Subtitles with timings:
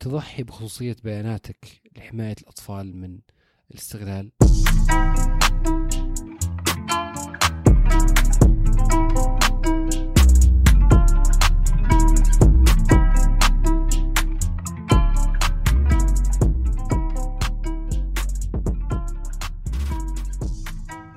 [0.00, 1.66] تضحي بخصوصية بياناتك
[1.96, 3.18] لحماية الأطفال من
[3.70, 4.30] الاستغلال؟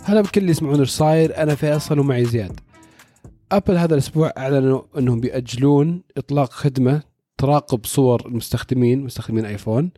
[0.03, 2.59] هلا بكل اللي يسمعون إيش صاير أنا فيصل ومعي زياد.
[3.51, 7.10] أبل هذا الأسبوع أعلنوا إنهم بيأجلون إطلاق خدمة
[7.41, 9.91] تراقب صور المستخدمين مستخدمين آيفون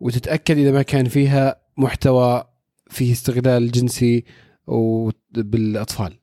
[0.00, 2.44] وتتأكد إذا ما كان فيها محتوى
[2.90, 4.24] فيه استغلال جنسي
[5.34, 6.18] بالاطفال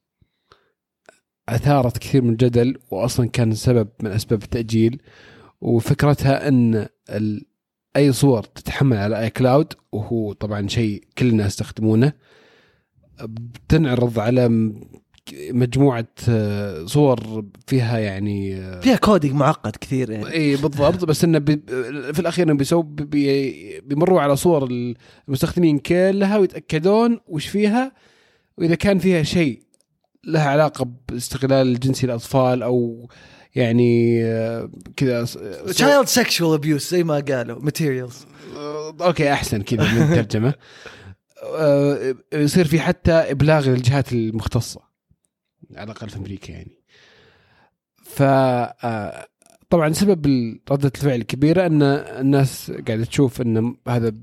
[1.49, 5.01] أثارت كثير من الجدل واصلا كان سبب من أسباب التأجيل
[5.61, 6.87] وفكرتها أن.
[7.95, 12.13] أي صور تتحمل على iCloud وهو طبعا شيء كل الناس يستخدمونه
[13.23, 14.73] بتنعرض على
[15.33, 20.31] مجموعة آه، صور فيها يعني آه، فيها coding معقد كثير يعني.
[20.31, 21.05] إي بالضبط.
[21.05, 21.39] بس إنه
[22.13, 24.69] في الأخير بيسووا بي بيمروا على صور
[25.27, 27.91] المستخدمين كلها ويتأكدون وش فيها
[28.57, 29.61] وإذا كان فيها شيء
[30.23, 33.09] لها علاقة باستغلال الجنسي الأطفال أو
[33.55, 35.25] يعني آه، كذا
[35.67, 38.25] child sexual abuse زي ما قالوا materials
[39.01, 40.53] okay أحسن كذا من الترجمه
[42.33, 44.86] يصير في حتى إبلاغ للجهات المختصة.
[45.75, 46.83] على الأقل في أمريكا يعني.
[48.03, 49.27] ف آه،
[49.69, 50.25] طبعا سبب
[50.71, 54.13] ردة الفعل الكبيرة إن الناس قاعدة تشوف إن هذا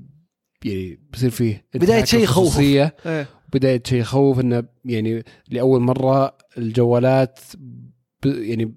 [0.65, 2.59] يعني بصير فيه بداية شيء يخوف.
[2.59, 2.95] إيه.
[3.53, 7.39] بداية شيء يخوف انه يعني لأول مرة الجوالات
[8.25, 8.75] يعني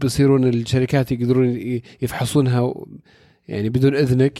[0.00, 1.56] بيصيرون الشركات يقدرون
[2.02, 2.74] يفحصونها
[3.48, 4.38] يعني بدون إذنك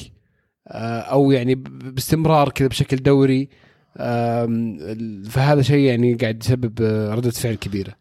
[0.68, 3.48] آه، أو يعني باستمرار كذا بشكل دوري.
[5.30, 6.80] فهذا شيء يعني قاعد يسبب
[7.12, 7.94] ردة فعل كبيرة.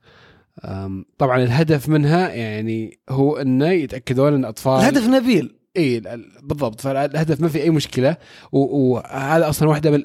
[1.17, 5.55] طبعا الهدف منها يعني هو إنه يتأكدون إن اطفال الهدف نبيل.
[5.77, 5.99] إي
[6.43, 6.81] بالضبط.
[6.81, 8.17] فالهدف ما في أي مشكلة.
[8.51, 10.01] وهذا أصلا واحدة من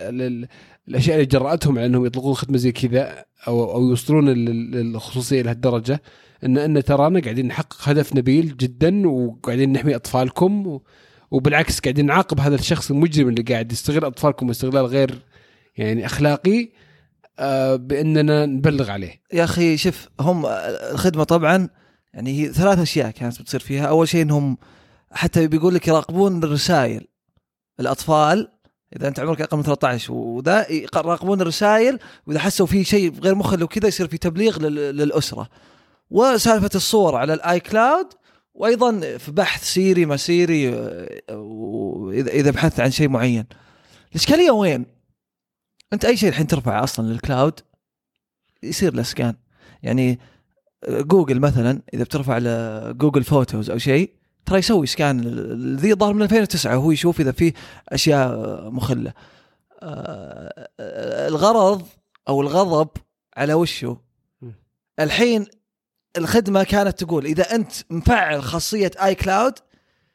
[0.88, 4.24] الأشياء اللي جرأتهم على إنهم يطلقون خدمة زي كذا أو أو يوصلون
[4.74, 6.02] الخصوصيه لهالدرجة.
[6.44, 10.80] ان إن ترانا قاعدين نحقق هدف نبيل جدا وقاعدين نحمي أطفالكم.
[11.30, 15.14] وبالعكس قاعدين نعاقب هذا الشخص المجرم اللي قاعد يستغل أطفالكم استغلال غير
[15.76, 16.68] يعني أخلاقي
[17.38, 19.22] آه، بإننا نبلغ عليه.
[19.32, 20.46] يا أخي شوف هم
[20.92, 21.68] الخدمة طبعا
[22.14, 23.86] يعني هي ثلاث أشياء كانت بتصير فيها.
[23.86, 24.56] أول شيء إنهم
[25.12, 27.06] حتى بيقول لك يراقبون الرسائل.
[27.80, 28.48] الأطفال
[28.96, 33.62] إذا أنت عمرك أقل من 13 وذا يراقبون الرسائل وإذا حسوا في شيء غير مخل
[33.62, 35.48] وكذا يصير في تبليغ للأسرة.
[36.10, 38.06] وسالفة الصور على ال iCloud
[38.54, 43.46] وأيضا في بحث سيري ما سيري آه، إذا بحثت عن شيء معين.
[44.10, 44.86] الإشكالية وين؟
[45.94, 47.60] أنت أي شيء الحين ترفعه أصلا لل cloud
[48.62, 49.34] يصير له scan
[49.82, 50.18] يعني
[50.84, 54.10] آه، جوجل مثلا إذا بترفع ل Google Photos أو شيء
[54.46, 55.20] ترى يسوي scan
[55.76, 57.52] ذي ظهر من 2009 وهو يشوف إذا في
[57.88, 59.12] أشياء مخلة.
[59.82, 60.68] آه،
[61.28, 61.86] الغرض
[62.28, 62.88] أو الغضب
[63.36, 64.00] على وشه
[65.00, 65.46] الحين
[66.16, 69.54] الخدمة كانت تقول إذا أنت مفعل خاصية iCloud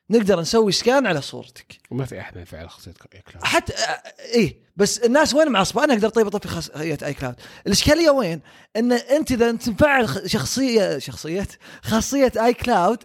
[0.09, 1.77] نقدر نسوي scan على صورتك.
[1.91, 3.73] وما في أحد يفعل خاصيه iCloud حتى
[4.19, 7.35] إيه بس الناس وين معصبه أنا أقدر طيب اطفي خاصيه iCloud
[7.67, 8.41] الإشكالية وين؟
[8.75, 11.47] إن أنت إذا انت مفعل شخصيه شخصيه
[11.81, 13.03] خاصية iCloud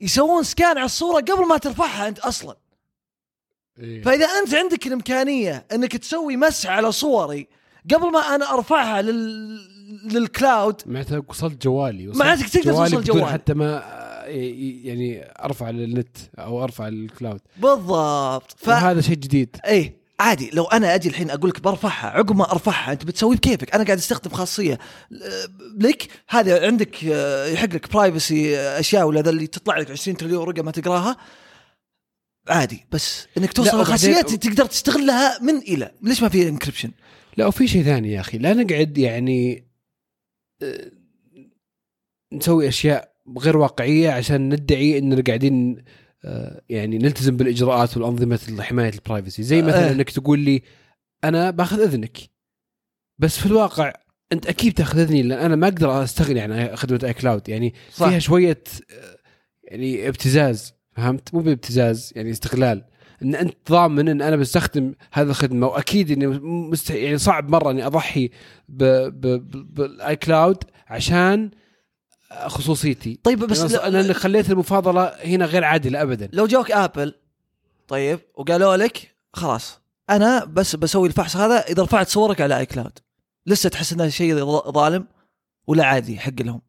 [0.00, 2.56] يسوون scan على الصورة قبل ما ترفعها أنت أصلا.
[3.78, 4.02] إيه.
[4.02, 7.48] فإذا أنت عندك الإمكانية إنك تسوي مسح على صوري
[7.94, 9.72] قبل ما أنا أرفعها لل
[10.04, 12.08] لل cloud معناتها وصلت جوالي.
[12.08, 13.26] وصلت معناتك تقدر توصل جوالي.
[13.26, 17.40] حتى ما يعني أرفع للنت أو أرفع لل cloud.
[17.56, 18.54] بالضبط.
[18.56, 18.68] ف...
[18.68, 19.56] وهذا شيء جديد.
[19.66, 23.74] اي عادي لو أنا أجي الحين أقول لك برفعها عقب ما أرفعها أنت بتسوي بكيفك.
[23.74, 24.78] أنا قاعد أستخدم خاصية.
[25.78, 30.16] لك هذا عندك آه، يحق لك privacy آه، أشياء ولا ذا اللي تطلع لك 20
[30.16, 31.16] تريليون رقم ما تقراها؟
[32.48, 35.90] عادي بس إنك توصل لخاصيات تقدر تستغلها من إلى.
[36.02, 36.90] ليش ما في encryption
[37.36, 38.38] لا وفي شيء ثاني يا أخي.
[38.38, 39.64] لا نقعد يعني
[42.32, 45.84] نسوي أشياء غير واقعية عشان ندعي اننا قاعدين
[46.24, 49.92] آه، يعني نلتزم بالإجراءات والأنظمة حمايه ال privacy زي مثلا أه.
[49.92, 50.62] إنك تقول لي
[51.24, 52.18] أنا باخذ أذنك.
[53.18, 53.92] بس في الواقع
[54.32, 58.08] أنت أكيد تاخذ أذني لأن أنا ما أقدر أستغني عن خدمة iCloud يعني صح.
[58.08, 59.16] فيها شوية آه،
[59.64, 62.84] يعني ابتزاز فهمت؟ مو بابتزاز يعني استغلال.
[63.22, 66.90] إن أنت ضامن إن أنا بستخدم هذه الخدمة وأكيد إني مست...
[66.90, 68.30] يعني صعب مرة إني أضحي
[68.68, 71.50] بال iCloud عشان
[72.46, 73.20] خصوصيتي.
[73.24, 74.12] طيب بس أنا لأ...
[74.12, 76.28] خليت المفاضلة هنا غير عادلة ابدا.
[76.32, 77.14] لو جوك Apple
[77.88, 79.80] طيب وقالوا لك خلاص
[80.10, 82.98] أنا بس بسوي الفحص هذا إذا رفعت صورك على iCloud
[83.46, 85.06] لسه تحس إنه شيء ظالم
[85.66, 86.62] ولا عادي حق لهم.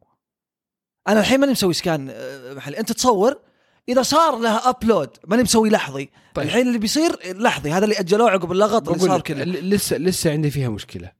[1.08, 3.40] أنا الحين ماني مسوي scan آه، محلي أنت تصور
[3.88, 6.10] إذا صار لها upload ماني مسوي لحظي.
[6.34, 6.46] طيب.
[6.46, 9.44] الحين اللي بيصير لحظي هذا اللي أجلوه عقب اللغط اللي صار كله.
[9.44, 11.12] لسه لسه عندي فيها مشكلة.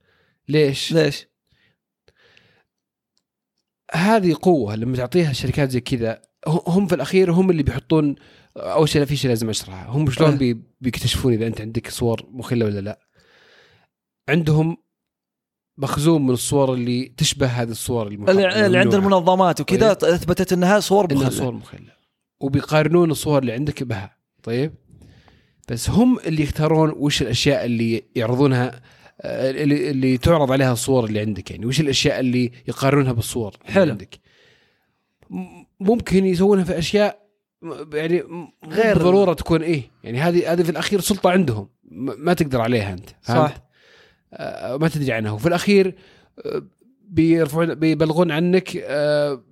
[0.48, 1.26] ليش؟ ليش؟
[3.92, 8.14] هذه قوة لما تعطيها شركات زي كذا هم في الأخير هم اللي بيحطون
[8.56, 9.88] أول شيء في شيء لازم أشرحه.
[9.88, 10.36] هم شلون أه.
[10.36, 13.00] بي بيكتشفون إذا أنت عندك صور مخله ولا لا.
[14.28, 14.76] عندهم
[15.78, 18.94] مخزون من الصور اللي تشبه هذه الصور اللي, اللي عند.
[18.94, 21.92] المنظمات وكذا أثبتت إنها صور إنها مخلة صور مخله
[22.40, 24.16] وبيقارنون الصور اللي عندك بها.
[24.42, 24.74] طيب؟
[25.68, 28.80] بس هم اللي يختارون وش الأشياء اللي يعرضونها
[29.20, 33.90] اللي, اللي تعرض عليها الصور اللي عندك يعني وش الأشياء اللي يقارنونها بالصور اللي حلو.
[33.90, 34.18] عندك
[35.80, 37.24] ممكن يسوونها في أشياء
[37.92, 38.24] يعني
[38.68, 43.08] غير ضروره تكون إيه يعني هذه هذه في الأخير سلطة عندهم ما تقدر عليها أنت؟
[43.22, 43.54] صح.
[44.32, 45.94] آه، ما تدري عنها وفي الأخير
[46.46, 46.62] آه،
[47.08, 49.42] بيرفعون بيبلغون عنك آه،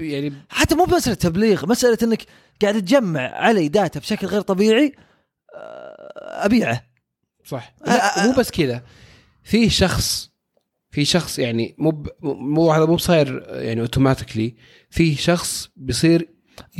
[0.00, 2.22] يعني حتى مو مساله تبليغ مسألة إنك
[2.62, 4.92] قاعد تجمع علي data بشكل غير طبيعي
[5.54, 6.89] آه، أبيعه
[7.44, 7.74] صح.
[7.86, 8.26] لا آه.
[8.26, 8.82] مو بس كذا
[9.42, 10.30] في شخص
[10.90, 14.54] في شخص يعني مو مو هذا مو صاير يعني automatically
[14.90, 16.28] في شخص بيصير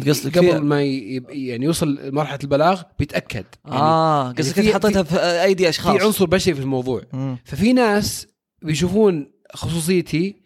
[0.08, 3.44] قصدك قبل ما يعني يوصل لمرحلة البلاغ بيتأكد.
[3.64, 5.96] يعني آه قصدك أنت حطيتها في أيدي أشخاص.
[5.96, 7.02] في عنصر بشري في الموضوع.
[7.12, 7.38] مم.
[7.44, 8.26] ففي ناس
[8.62, 10.40] بيشوفون خصوصيتي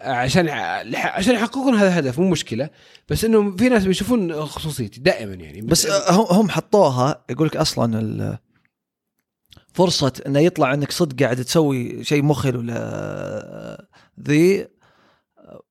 [0.00, 0.48] عشان
[0.94, 2.70] عشان يحققون هذا الهدف مو مشكلة.
[3.08, 5.60] بس انه في ناس بيشوفون خصوصيتي دائما يعني.
[5.60, 8.38] بس هم هم حطوها يقول لك أصلا
[9.74, 13.86] فرصة إنه يطلع إنك صدق قاعد تسوي شيء مخل ولا
[14.20, 14.68] ذي.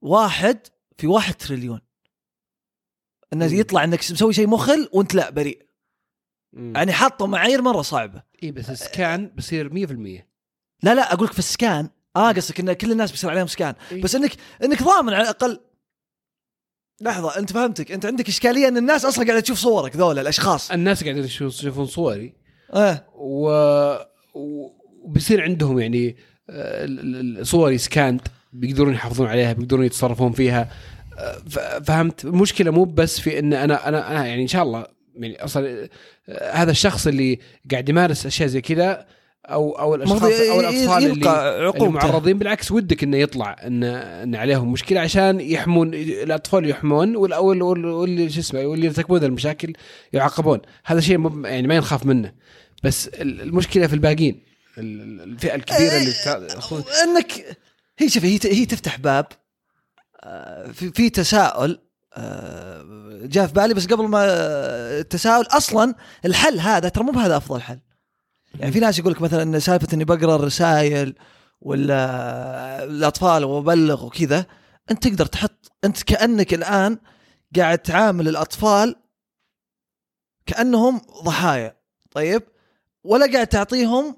[0.01, 0.59] واحد
[0.97, 1.81] في واحد تريليون.
[3.33, 3.45] إنه.
[3.53, 5.65] يطلع إنك مسوي شيء مخل وأنت لا بريء.
[6.53, 6.73] مم.
[6.75, 8.23] يعني حطوا معايير مرة صعبة.
[8.44, 10.27] اي بس السكان بصير 100%
[10.83, 11.89] لا لا أقول لك في السكان.
[12.15, 13.75] آه قصدك إن كل الناس بيصير عليهم سكان.
[13.91, 14.01] إيه.
[14.01, 14.31] بس إنك
[14.63, 15.59] إنك ضامن على الأقل.
[17.01, 17.91] لحظة أنت فهمتك.
[17.91, 20.71] أنت عندك إشكالية إن الناس أصلا قاعدة تشوف صورك ذولا الأشخاص.
[20.71, 22.33] الناس قاعدين يشوف- يشوفون صوري.
[22.74, 23.06] آه.
[23.16, 23.50] و...
[24.34, 26.16] وبيصير عندهم يعني
[26.50, 26.88] آه،
[27.42, 28.22] صوري سكاند
[28.54, 30.70] بيقدرون يحافظون عليها بيقدرون يتصرفون فيها.
[31.20, 34.86] آه، فهمت؟ المشكلة مو بس في إن أنا أنا أنا يعني إن شاء الله
[35.16, 35.90] يعني أصلا
[36.30, 37.40] آه، هذا الشخص اللي
[37.72, 39.06] قاعد يمارس أشياء زي كذا
[39.46, 44.72] أو أو الاشخاص أو الأطفال اللي اللي معرضين بالعكس ودك إنه يطلع ان إن عليهم
[44.72, 49.74] مشكلة عشان يحمون الأطفال يحمون وال- وال- وال- واللي شو اسمه واللي يرتكبون المشاكل
[50.14, 50.60] يعاقبون.
[50.86, 52.31] هذا شيء يعني ما ينخاف منه.
[52.83, 54.44] بس ال- المشكلة في الباقيين.
[54.77, 57.57] ال- الفئة الكبيرة اللي بتاع- أخوان- انك
[58.00, 59.25] هي شوف هي هي تفتح باب
[60.24, 61.80] آه، في, في تساؤل
[62.13, 62.85] آه،
[63.24, 65.95] جاء في بالي بس قبل ما آه، التساؤل أصلا
[66.25, 67.80] الحل هذا ترى مو بهذا أفضل حل.
[68.59, 71.15] يعني في ناس يقول لك مثلا سالفة إني بقرأ الرسائل
[71.62, 74.45] ولا الأطفال وأبلغ وكذا
[74.91, 76.97] أنت تقدر تحط أنت كأنك الآن
[77.56, 78.95] قاعد تعامل الأطفال
[80.45, 81.75] كأنهم ضحايا.
[82.12, 82.44] طيب؟
[83.03, 84.17] ولا قاعد تعطيهم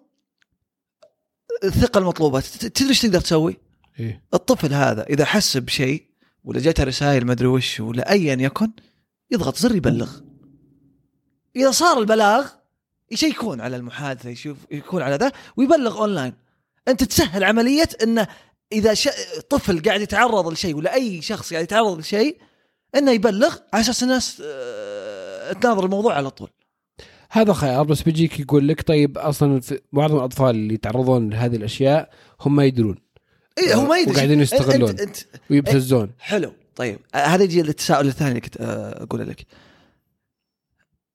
[1.63, 3.57] الثقة المطلوبة تدري إيش تقدر تسوي؟
[3.99, 4.23] إيه.
[4.33, 6.05] الطفل هذا إذا حس بشيء
[6.43, 8.71] ولا جته رسائل ما أدري وش ولا ايا يكن
[9.31, 10.09] يضغط زر يبلغ
[11.55, 12.47] إذا صار البلاغ
[13.11, 16.33] يشيكون على المحادثة يشوف يكون على ذا ويبلغ أونلاين
[16.87, 18.27] أنت تسهل عملية إنه
[18.71, 19.09] إذا ش...
[19.49, 22.37] طفل قاعد يتعرض لشيء ولا أي شخص قاعد يتعرض لشيء
[22.95, 26.49] إنه يبلغ على أساس الناس آه، تناظر الموضوع على طول
[27.35, 29.61] هذا خيار بس بيجيك يقول لك طيب أصلا
[29.93, 32.09] معظم الأطفال اللي يتعرضون لهذه الأشياء
[32.41, 32.95] هم ما يدرون.
[33.57, 34.89] إي إيه، هو ما يدري وقاعدين يستغلون.
[34.89, 35.17] انت, انت
[35.51, 36.53] ويبتزون حلو.
[36.75, 39.45] طيب آه، هذا يجي التساؤل الثاني اللي كنت آه، أقوله لك.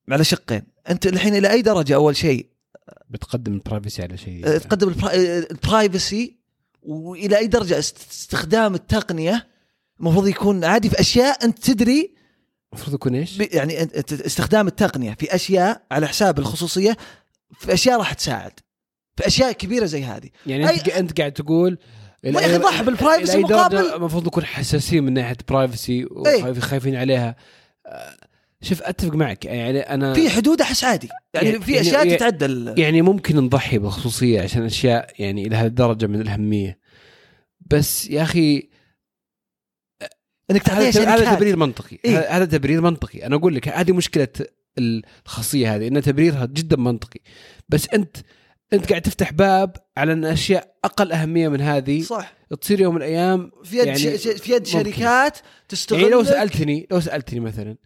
[0.08, 2.46] على شقين أنت الحين إلى أي درجة أول شيء؟
[3.10, 4.46] بتقدم ال privacy على شيء.
[4.46, 6.37] آه، تقدم ال pri- آه، ال privacy
[6.82, 9.46] وإلى أي درجة است- استخدام التقنية
[10.00, 12.14] المفروض يكون عادي في أشياء أنت تدري
[12.72, 16.96] المفروض يكون إيش؟ يعني استخدام التقنية في أشياء على حساب الخصوصية
[17.58, 18.52] في أشياء راح تساعد.
[19.16, 20.28] في أشياء كبيرة زي هذه.
[20.46, 21.78] يعني أنت أنت قاعد تقول
[22.24, 27.36] ما يا أخي ضحي بالبرايفسي أي مقابل- المفروض نكون حساسين من ناحية برايفسي وخايفين عليها.
[28.62, 29.44] شوف أتفق معك.
[29.44, 31.08] يعني أنا في حدود أحس عادي.
[31.34, 35.56] يعني, يعني- في يعني- أشياء يعني- تتعدى يعني ممكن نضحي بالخصوصية عشان أشياء يعني إلى
[35.56, 36.78] هذه الدرجة من الأهمية.
[37.70, 38.69] بس يا أخي
[40.50, 41.99] إنك تعطيها هذا تبرير منطقي.
[42.04, 43.26] إيه؟ هذا- تبرير منطقي.
[43.26, 44.28] أنا أقول لك هذه مشكلة
[44.78, 47.21] الخاصية هذه إن تبريرها جدا منطقي.
[47.69, 48.16] بس انت
[48.73, 52.35] أنت قاعد تفتح باب على إن أشياء أقل أهمية من هذه صح.
[52.61, 54.66] تصير يوم من الأيام في يد يعني يعني في يد.
[54.66, 55.38] شركات
[55.69, 57.76] تستغل يعني لو سالتني لو سألتني مثلا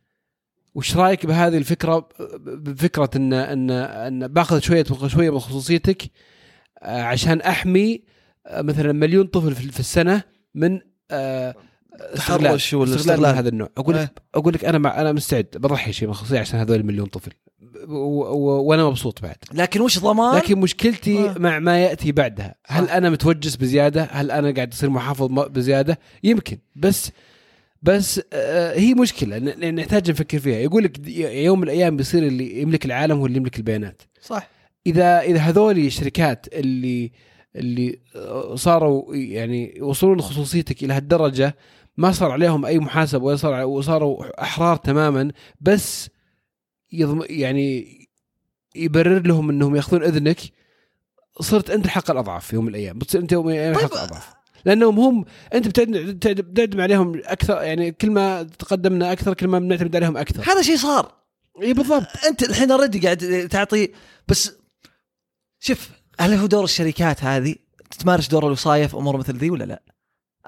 [0.75, 2.09] وش رأيك بهذه الفكرة؟
[2.47, 6.03] بفكرة ان ان إن باخذ شوية شوية من خصوصيتك
[6.83, 8.03] آه، عشان أحمي
[8.47, 10.23] آه، مثلا مليون طفل في في السنة
[10.55, 10.81] من
[11.11, 11.55] آه،
[12.15, 13.33] تحرش ولا استغلال.
[13.33, 13.69] من هذا النوع.
[13.79, 13.97] أقول.
[13.97, 15.47] لك أقول لك أنا مع أنا مستعد.
[15.55, 17.33] بضحي شيء من خصوصي عشان هذول المليون طفل.
[17.89, 19.37] وأنا مبسوط بعد.
[19.53, 21.35] لكن وش ضمان؟ لكن مشكلتي آه.
[21.39, 22.55] مع ما يأتي بعدها.
[22.67, 22.93] هل صح.
[22.93, 26.59] أنا متوجس بزيادة؟ هل أنا قاعد اصير محافظ بزيادة؟ يمكن.
[26.77, 27.11] بس
[27.83, 29.39] بس آه هي مشكلة.
[29.71, 30.59] نحتاج نفكر فيها.
[30.59, 34.03] يقول لك يوم من الأيام بيصير اللي يملك العالم هو اللي يملك البيانات.
[34.23, 34.49] صح.
[34.87, 37.13] اذا إذا هذول الشركات اللي
[37.57, 37.99] اللي
[38.55, 41.57] صاروا يعني يوصلون خصوصيتك إلى هالدرجة
[41.97, 46.11] ما صار عليهم أي محاسبه ولا صار وصاروا أحرار تماما بس
[46.93, 47.99] يضم يعني
[48.75, 50.41] يبرر لهم إنهم يأخذون إذنك.
[51.41, 52.99] صرت أنت حق الاضعاف في يوم من الأيام.
[52.99, 53.85] بتصير أنت يوم من الأيام طيب.
[53.85, 54.35] حق الاضعاف
[54.65, 55.25] لأنهم هم
[55.55, 55.81] أنت
[56.41, 60.53] بتعدم عليهم أكثر يعني كل ما تقدمنا أكثر كل ما بنعتمد عليهم أكثر.
[60.53, 61.15] هذا شيء صار.
[61.63, 62.07] إي بالضبط.
[62.29, 63.89] أنت الحين أوريدي قاعد تعطي
[64.29, 64.53] بس
[65.61, 67.55] شوف هل هو دور الشركات هذه؟
[67.99, 69.83] تمارس دور الوصايه في أمور مثل ذي ولا لا؟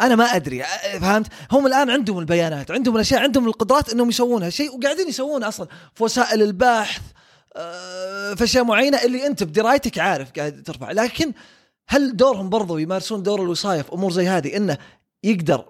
[0.01, 0.63] أنا ما أدري
[1.01, 5.67] فهمت؟ هم الآن عندهم البيانات، عندهم الأشياء، عندهم القدرات إنهم يسوون هالشيء وقاعدين يسوون أصلا.
[5.95, 7.03] في وسائل البحث
[8.37, 11.33] في اشياء معينة اللي أنت بدرايتك عارف قاعد ترفع، لكن
[11.89, 14.79] هل دورهم برضو يمارسون دور الوصايه في أمور زي هذه إنه
[15.25, 15.65] يقدر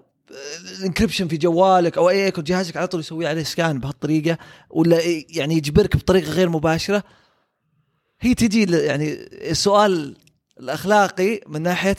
[0.79, 4.37] الانكربشن في جوالك أو أي يكون جهازك على طول يسوي عليه سكان بهالطريقة
[4.69, 7.03] ولا يعني يجبرك بطريقة غير مباشرة؟
[8.21, 9.13] هي تجي يعني
[9.51, 10.17] السؤال
[10.59, 11.97] الأخلاقي من ناحية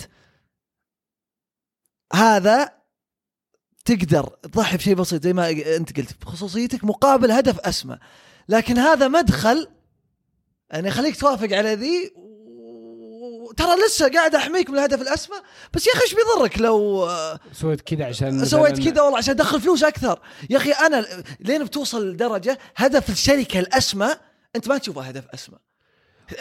[2.12, 2.70] هذا
[3.84, 7.98] تقدر تضحي بشيء بسيط زي ما انت قلت بخصوصيتك مقابل هدف أسمى.
[8.48, 9.68] لكن هذا مدخل
[10.70, 15.36] يعني يخليك توافق على ذي و- ترى لسه قاعد أحميك من الهدف الأسمى
[15.74, 19.34] بس يا أخي إيش بيضرك لو آه، سويت كذا عشان سويت مثلاً- كذا والله عشان
[19.34, 20.20] أدخل فلوس أكثر.
[20.50, 21.06] يا أخي أنا
[21.40, 24.08] لين بتوصل لدرجة هدف الشركة الأسمى
[24.56, 25.58] أنت ما تشوفه هدف أسمى.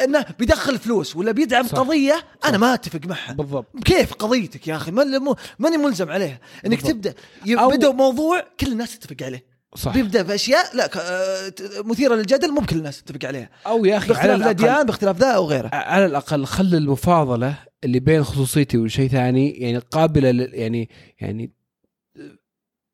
[0.03, 1.77] إنه بيدخل فلوس ولا بيدعم صح.
[1.77, 3.33] قضية أنا ما أتفق معها.
[3.33, 3.65] بالضبط.
[3.85, 6.39] كيف قضيتك يا أخي؟ ماني ملزم عليها.
[6.65, 6.91] إنك بالضبط.
[6.91, 9.57] تبدأ أو- يبدا موضوع كل الناس تتفق عليه.
[9.75, 9.93] صح.
[9.93, 11.51] بيبدأ بأشياء لا آه،
[11.85, 13.49] مثيرة للجدل مو كل الناس تتفق عليها.
[13.67, 15.69] أو يا أخي على باختلاف الأديان باختلاف ذا أو غيره.
[15.73, 20.89] على الأقل خل المفاضلة اللي بين خصوصيتي وشيء ثاني يعني قابلة لل يعني
[21.19, 21.51] يعني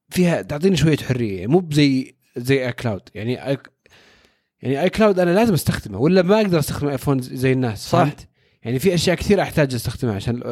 [0.09, 3.51] فيها تعطيني شوية حرية يعني مو بزي زي iCloud يعني
[4.63, 7.99] يعني iCloud أنا لازم أستخدمه ولا ما أقدر أستخدم iPhone زي الناس صح.
[7.99, 8.27] فهمت؟
[8.63, 10.43] يعني في أشياء كثيرة أحتاج أستخدمها عشان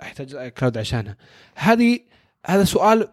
[0.00, 1.16] احتاج iCloud عشانها
[1.54, 2.00] هذه
[2.46, 3.08] هذا سؤال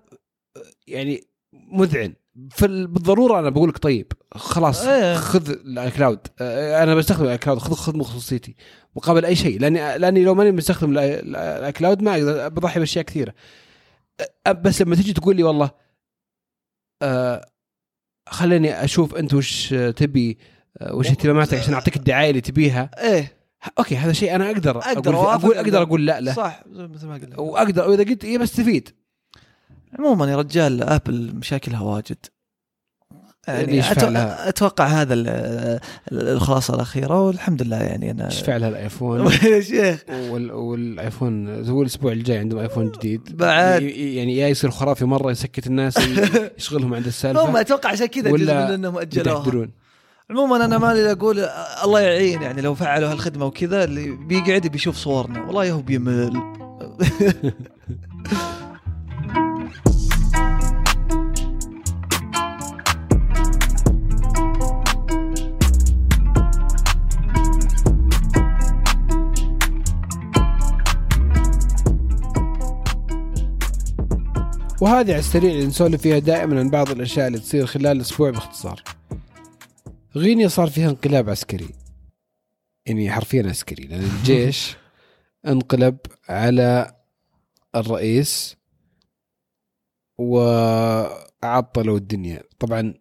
[0.87, 2.13] يعني مذعن
[2.61, 5.15] بالضرورة أنا بقول لك طيب خلاص إيه.
[5.15, 8.55] خذ ال iCloud أنا بستخدم ال iCloud خذ خذ خصوصيتي
[8.95, 12.79] مقابل أي شيء لأني لأني لو ماني مستخدم ال i ال iCloud ما أقدر بضحي
[12.79, 13.33] بأشياء كثيرة
[14.61, 15.71] بس لما تجي تقول لي والله
[18.29, 20.37] خليني أشوف أنت وش تبي
[20.91, 22.89] وش اهتماماتك عشان أعطيك الدعاية اللي تبيها.
[22.97, 23.33] إيه.
[23.79, 25.81] okay هذا شيء أنا أقدر أقدر أقول, أقول أقدر أقدر.
[25.81, 26.33] أقول لا له.
[26.33, 27.39] صح مثل ما قلنا.
[27.39, 28.89] وأقدر وإذا قلت إيه بستفيد
[29.99, 32.17] عموما يا رجال ابل مشاكلها واجد.
[33.47, 34.49] يعني.
[34.49, 35.27] أتوقع هذا ال-
[36.11, 40.03] ال- الخلاصة الأخيرة والحمد لله يعني أنا اشفع لها الآيفون؟ يا شيخ.
[40.09, 43.37] وال- والآيفون هو الأسبوع الجاي عندهم آيفون جديد.
[43.37, 43.81] بعد.
[43.81, 45.95] يعني يا يصير خرافي مرة يسكت الناس
[46.57, 49.67] يشغلهم عند هم السالفه أتوقع عشان كذا جزء ولا من إنهم أجلوها.
[50.29, 51.39] عموما أنا مالي أقول
[51.83, 55.41] الله يعين يعني لو فعلوا هالخدمة وكذا اللي بيقعد بيشوف صورنا.
[55.45, 56.33] والله هو بيمل.
[74.83, 78.83] وهذه على السريع اللي نسولف فيها دائما عن بعض الأشياء اللي تصير خلال الأسبوع باختصار.
[80.15, 81.69] غينيا صار فيها انقلاب عسكري.
[82.85, 84.75] يعني حرفيا عسكري لأن الجيش
[85.47, 85.97] انقلب
[86.29, 86.95] على
[87.75, 88.57] الرئيس
[90.17, 92.43] وعطلوا الدنيا.
[92.59, 92.93] طبعا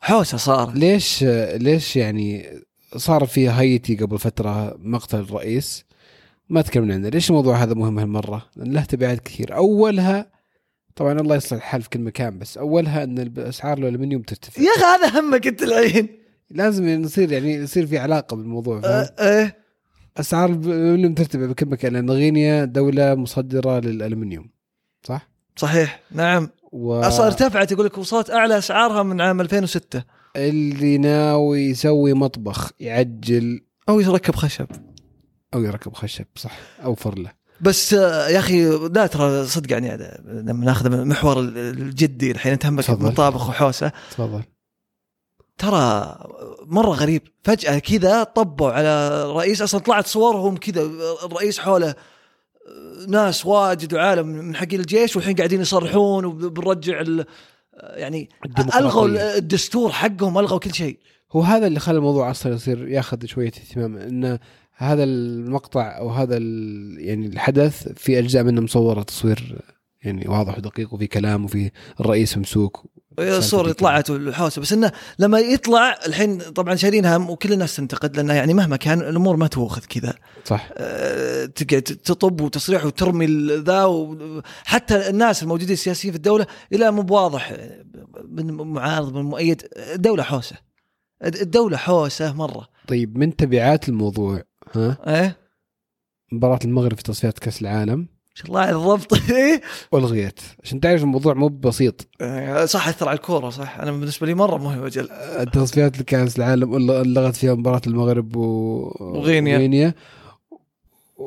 [0.00, 0.72] حوسة صار.
[0.72, 2.60] ليش ليش يعني
[2.96, 5.84] صار في هايتي قبل فترة مقتل الرئيس؟
[6.48, 7.08] ما تكلمنا عنه.
[7.08, 9.56] ليش الموضوع هذا مهم هالمرة؟ لأن له تبعات كثير.
[9.56, 10.33] أولها
[10.96, 14.62] طبعا الله يصلح الحال في كل مكان بس أولها إن أسعار الألمنيوم ترتفع.
[14.62, 16.08] يا أخي هذا همك أنت الحين.
[16.50, 19.56] لازم نصير يعني يصير في علاقة بالموضوع فاهم؟ إيه
[20.16, 24.50] أسعار الألمنيوم ترتفع بكل مكان لأن غينيا دولة مصدرة للألمنيوم
[25.02, 26.00] صح؟ صحيح.
[26.10, 26.48] نعم.
[26.72, 26.94] و...
[26.94, 30.04] أصلا ارتفعت يقول لك وصلت أعلى أسعارها من عام 2006
[30.36, 34.66] اللي ناوي يسوي مطبخ يعجل أو يركب خشب.
[35.54, 36.58] أو يركب خشب صح.
[36.84, 37.43] أوفر له.
[37.64, 42.52] بس آه، يا أخي لا ترى صدق يعني هذا لما ناخذ من المحور الجدي الحين
[42.52, 42.90] انت همك.
[42.90, 44.42] مطابخ وحوسة تفضل
[45.58, 46.16] ترى
[46.66, 48.88] مرة غريب فجأة كذا طبوا على
[49.30, 50.82] الرئيس أصلا طلعت صورهم كذا
[51.24, 51.94] الرئيس حوله
[53.08, 57.24] ناس واجد وعالم من حق الجيش والحين قاعدين يصرحون وبنرجع ال-
[57.82, 58.28] يعني.
[58.76, 60.98] ألغوا الدستور حقهم ألغوا كل شيء
[61.32, 64.38] هو هذا اللي خلى الموضوع أصلا يصير ياخذ شوية اهتمام ان
[64.76, 66.36] هذا المقطع أو هذا
[66.98, 69.62] يعني الحدث في أجزاء منه مصورة تصوير
[70.02, 72.86] يعني واضح ودقيق وفي كلام وفي الرئيس ممسوك.
[73.18, 74.62] الصور اللي طلعت والحوسة.
[74.62, 79.36] بس إنه لما يطلع الحين طبعا شايلينها وكل الناس تنتقد لأنه يعني مهما كان الأمور
[79.36, 80.14] ما تؤخذ كذا.
[80.44, 80.68] صح.
[80.76, 83.26] أه، تقعد تطب وتصريح وترمي
[83.56, 84.14] ذا
[84.64, 87.56] حتى الناس الموجودين السياسيين في الدولة إلى مو بواضح
[88.28, 89.62] من معارض من مؤيد.
[89.76, 90.56] الدولة حوسة.
[91.24, 92.68] الدولة حوسة مرة.
[92.88, 94.42] طيب من تبعات الموضوع
[94.76, 95.36] ها؟ إيه؟
[96.32, 97.98] مباراة المغرب في تصفيات كأس العالم.
[97.98, 99.12] ما شاء الله على الضبط.
[99.30, 99.62] إيه؟
[99.94, 100.40] ألغيت.
[100.62, 102.08] عشان تعرف الموضوع مو بسيط.
[102.20, 103.78] أه، صح أثر على الكورة صح.
[103.78, 105.08] أنا بالنسبة لي مرة مهم أجل.
[105.52, 108.42] تصفيات كاس العالم لغت فيها مباراة المغرب و...
[109.00, 109.56] وغينيا.
[109.56, 109.94] وغينيا.
[111.16, 111.24] و...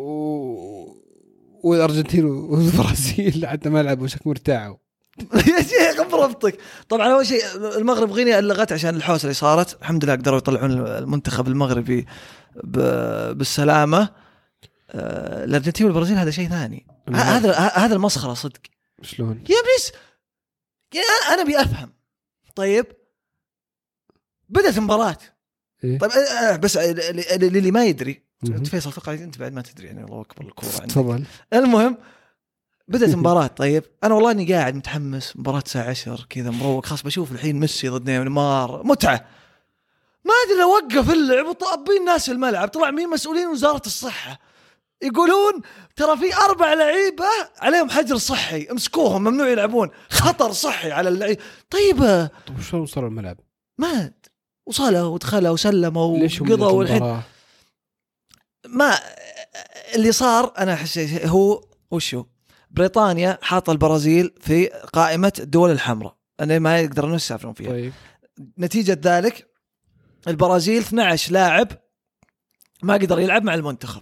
[1.63, 3.45] والأرجنتين والبرازيل.
[3.51, 4.77] حتى ما لعبوا شكل مرتاعوا
[5.33, 6.59] يا شيخ بربطك
[6.89, 9.81] طبعا أول شيء المغرب غينيا لغت عشان الحوسة اللي صارت.
[9.81, 12.05] الحمد لله قدروا يطلعون المنتخب المغربي
[13.33, 14.09] بالسلامة.
[14.91, 16.87] آه، الأرجنتين والبرازيل هذا شيء ثاني.
[17.13, 18.59] هذا هذا المسخرة صدق.
[19.01, 19.91] شلون؟ يا ابليس
[21.33, 21.93] أنا أبي أفهم.
[22.55, 22.85] طيب.
[24.49, 25.17] بدأت المباراة.
[25.83, 28.23] إيه؟ طيب آه، بس اللي اللي ما يدري.
[28.43, 31.23] انت فيصل أتوقع أنت بعد ما تدري يعني الله أكبر الكورة تفضل.
[31.53, 31.97] المهم
[32.87, 33.83] بدأت المباراة طيب.
[34.03, 36.85] أنا والله إني قاعد متحمس مباراة الساعة 10 كذا مروق.
[36.85, 38.83] خلاص بشوف الحين ميسي ضد نيمار.
[38.85, 39.25] متعة.
[40.25, 42.67] ما أدري لو وقف اللعب وطابين ناس الملعب.
[42.67, 44.39] طلع مين مسؤولين وزارة الصحة؟
[45.01, 45.61] يقولون
[45.95, 47.25] ترى في أربع لعيبة
[47.59, 48.67] عليهم حجر صحي.
[48.71, 49.89] امسكوهم ممنوع يلعبون.
[50.09, 51.39] خطر صحي على اللعيب
[51.69, 51.97] طيب.
[52.47, 53.37] طيب شلون وصلوا الملعب؟
[53.77, 54.11] ما
[54.65, 57.21] وصلوا ودخلوا وسلموا وقضوا والحين؟
[58.65, 58.99] ما.
[59.95, 62.25] اللي صار أنا أحس هو وشو؟
[62.71, 66.17] بريطانيا حاطة البرازيل في قائمة الدول الحمراء.
[66.39, 67.69] أنا ما يقدرون يسافرون فيها.
[67.69, 67.93] طيب.
[68.59, 69.47] نتيجة ذلك
[70.27, 71.67] البرازيل 12 لاعب
[72.83, 74.01] ما قدر يلعب مع المنتخب.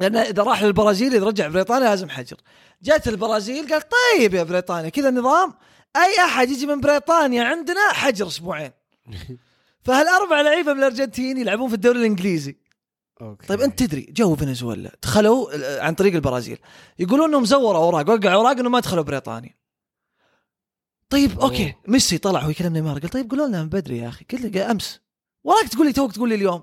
[0.00, 2.36] لأن إذا راح للبرازيل إذا رجع بريطانيا لازم حجر.
[2.82, 5.54] جت البرازيل قال طيب يا بريطانيا كذا النظام.
[5.96, 8.72] أي أحد يجي من بريطانيا عندنا حجر أسبوعين.
[9.84, 12.56] فهالاربع لعيبة من الأرجنتين يلعبون في الدوري الإنجليزي؟
[13.20, 13.46] okay.
[13.46, 16.58] طيب أنت تدري جو فنزويلا دخلوا آه، عن طريق البرازيل
[16.98, 19.58] يقولون إنهم زوروا أوراق وقعوا أوراق انهم ما دخلوا بريطانيا
[21.08, 21.74] طيب okay أوه.
[21.88, 25.00] ميسي طلع ويكلم نيمار قال طيب قولوا لنا من بدري يا أخي قلت لي أمس
[25.44, 26.62] وراك تقول لي توك تقول لي اليوم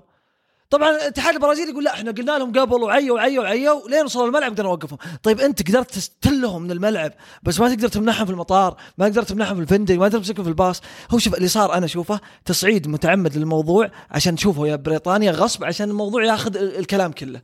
[0.70, 4.50] طبعا الاتحاد البرازيلي يقول لا إحنا قلنا لهم قبل وعيوا وعيوا وعيوا لين وصلوا الملعب
[4.52, 9.08] قدرنا نوقفهم طيب أنت قدرت تستلهم من الملعب بس ما تقدر تمنحهم في المطار ما
[9.08, 10.80] تقدر تمنحهم في الفندق ما تقدر تمسكهم في الباص.
[11.10, 15.90] هو شوف اللي صار أنا أشوفه تصعيد متعمد للموضوع عشان تشوفه يا بريطانيا غصب عشان
[15.90, 17.40] الموضوع ياخذ ال- الكلام كله.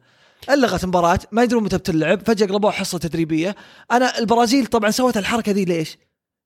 [0.51, 3.57] ألغت مباراة ما يدرون متى بتلعب فجأة قلبوها حصة تدريبية.
[3.93, 5.99] أنا البرازيل طبعا سوت الحركة ذي ليش؟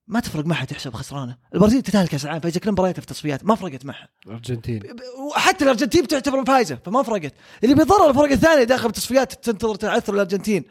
[0.09, 1.37] ما تفرق معها تحسب خسرانة.
[1.55, 4.09] البرازيل تتأهل كأس العالم فإذا كان مبارياتها في التصفيات ما فرقت معها.
[4.27, 4.83] الأرجنتين.
[5.31, 7.33] وحتى الأرجنتين تعتبر فايزه فما فرقت.
[7.64, 10.64] اللي بيضر الفرق الثانية داخل التصفيات تنتظر تعثر الأرجنتين.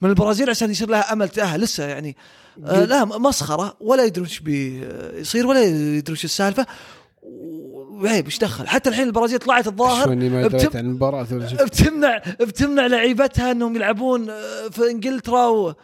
[0.00, 2.16] من البرازيل عشان يصير لها أمل تأهل لسه يعني
[2.64, 6.66] آه لا مسخرة ولا يدرون إيش بيصير ولا يدرون إيش السالفة.
[7.22, 11.22] وعيب إيش دخل؟ حتى الحين البرازيل طلعت الظاهر ما بتم- عن المباراة
[11.64, 15.74] بتمنع بتمنع لعيبتها إنهم يلعبون آه، في إنجلترا و...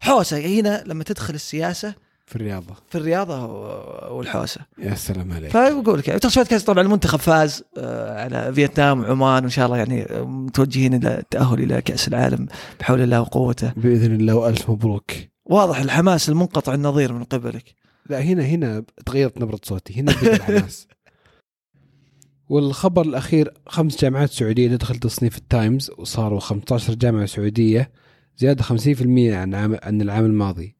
[0.00, 0.38] حوسة.
[0.38, 1.94] هنا لما تدخل السياسة
[2.26, 2.74] في الرياضة.
[2.90, 4.60] في الرياضة و- والحوسة.
[4.78, 5.50] يا سلام عليك.
[5.50, 10.02] فبقول لك يعني كاس طبعا المنتخب فاز آه، على فيتنام وعمان وإن شاء الله يعني
[10.02, 12.46] آه، متوجهين إلى التاهل إلى كأس العالم
[12.80, 13.72] بحول الله وقوته.
[13.76, 15.10] بإذن الله وألف مبروك.
[15.44, 17.74] واضح الحماس المنقطع النظير من قبلك.
[18.10, 20.00] لا هنا هنا تغيرت نبرة صوتي.
[20.00, 20.88] هنا بدأ الحماس.
[22.48, 27.90] والخبر الأخير خمس جامعات سعودية تدخل تصنيف التايمز وصاروا 15 جامعة سعودية
[28.36, 28.68] زيادة 50%
[29.34, 30.76] عن عام عن العام الماضي.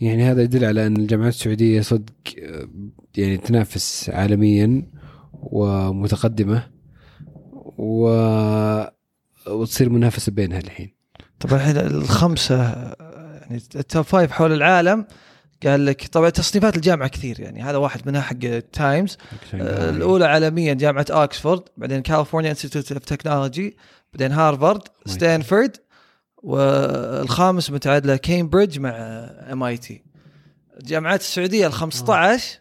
[0.00, 2.12] يعني هذا يدل على أن الجامعات السعودية صدق
[3.16, 4.86] يعني تنافس عالميا
[5.32, 6.66] ومتقدمة
[7.78, 8.10] و
[9.46, 10.94] وتصير منافسة بينها الحين.
[11.40, 12.62] طبعا الحين الخمسة
[13.50, 15.06] يعني ال top five حول العالم
[15.66, 19.18] قال لك طبعا تصنيفات الجامعة كثير يعني هذا واحد منها حق ال Times
[19.54, 23.76] آه، الأولى عالميا جامعة اوكسفورد بعدين California Institute of Technology
[24.12, 25.76] بعدين Harvard Stanford
[26.42, 28.90] والخامس متعادله كامبريدج مع
[29.52, 30.02] MIT
[30.80, 32.60] الجامعات السعودية ال 15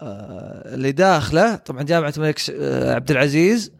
[0.00, 3.72] آه، اللي داخله طبعا جامعة الملك آه، عبد العزيز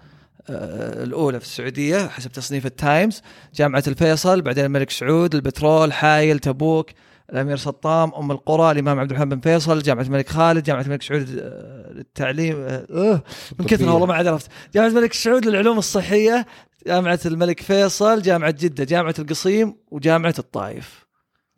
[0.51, 3.23] آه، الأولى في السعودية حسب تصنيف التايمز.
[3.55, 6.91] جامعة الفيصل بعدين الملك سعود البترول حايل تبوك.
[7.33, 11.39] الأمير سطام أم القرى الإمام عبد الرحمن بن فيصل جامعة الملك خالد جامعة الملك سعود
[11.41, 13.23] آه، للتعليم آه،
[13.59, 14.51] من كثر والله ما عاد عرفت.
[14.75, 16.47] جامعة الملك سعود للعلوم الصحية
[16.87, 21.07] جامعة الملك فيصل جامعة جدة جامعة القصيم وجامعة الطائف.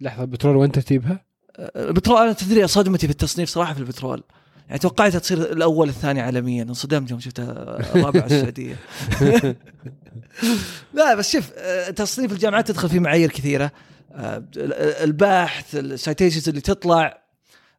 [0.01, 1.25] لحظة البترول وين ترتيبها؟
[1.77, 4.23] البترول أنا تدري صدمتي في التصنيف صراحة في البترول.
[4.69, 6.63] يعني توقعتها تصير الأول الثاني عالميا.
[6.63, 8.77] انصدمت يوم شفتها الرابع على السعودية.
[10.95, 13.65] لا بس شوف آه، تصنيف الجامعات تدخل فيه معايير كثيرة.
[13.65, 13.71] آه،
[14.17, 17.27] الباحث السايتيشنز اللي تطلع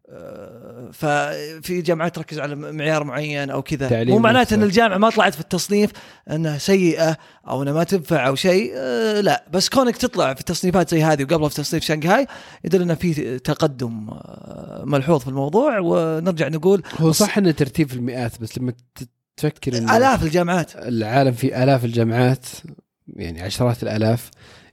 [0.09, 4.03] آه، ففي جامعات تركز على معيار معين أو كذا.
[4.03, 5.91] مو معناته إن الجامعة ما طلعت في التصنيف
[6.31, 9.45] إنها سيئة أو إنها ما تنفع أو شيء آه، لا.
[9.53, 12.27] بس كونك تطلع في تصنيفات زي هذه وقبلها في تصنيف شنغهاي
[12.65, 14.09] يدل ان في تقدم
[14.83, 15.79] ملحوظ في الموضوع.
[15.79, 18.73] ونرجع نقول هو صح إنه ترتيب في المئات بس لما
[19.37, 20.75] تفكر آلاف الجامعات.
[20.75, 22.45] العالم في آلاف الجامعات
[23.15, 24.29] يعني عشرات الآلاف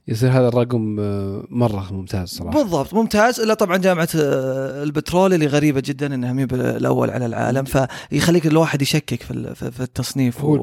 [0.07, 2.61] يصير هذا الرقم آه، مرة ممتاز صراحة.
[2.63, 3.39] بالضبط ممتاز.
[3.39, 8.81] إلا طبعا جامعة آه، البترول اللي غريبة جدا إنها مي الأول على العالم فيخليك الواحد
[8.81, 10.55] يشكك في في التصنيف هو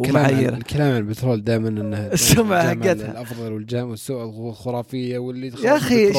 [0.54, 2.92] الكلام عن البترول دائما انه السمعة حقتها.
[3.10, 6.12] الأفضل والجام والسوء الخرافية واللي يا أخي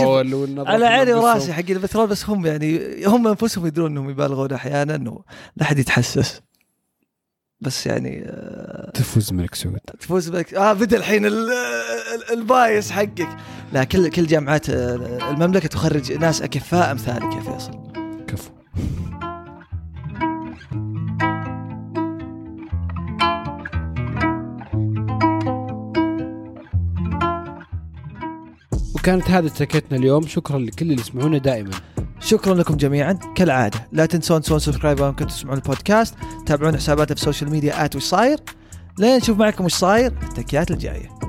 [0.57, 5.19] على عيني وراسي حق البترول بس هم يعني هم أنفسهم يدرون إنهم يبالغون أحيانا إنه
[5.57, 6.41] لا أحد يتحسس.
[7.61, 9.79] بس يعني آه تفوز ملك سعود.
[9.99, 11.25] تفوز ملك آه بدأ الحين
[12.33, 13.29] البايس حقك.
[13.73, 17.71] لا كل كل جامعات آه، المملكة تخرج ناس أكفاء أمثالك يا فيصل.
[18.27, 18.51] كفو.
[28.95, 30.27] وكانت هذه تكيتنا اليوم.
[30.27, 31.71] شكرا لكل اللي يسمعونا دائما.
[32.19, 33.13] شكرا لكم جميعا.
[33.35, 36.15] كالعادة لا تنسون تسوون subscribe وأنكم تسمعون البودكاست.
[36.45, 38.37] تابعون حساباتنا في ال social media at وش صاير.
[38.99, 40.13] لين نشوف معكم وش صاير.
[40.23, 41.22] التكيات الجاية.